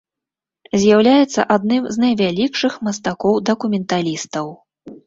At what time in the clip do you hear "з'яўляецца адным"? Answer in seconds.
0.83-1.83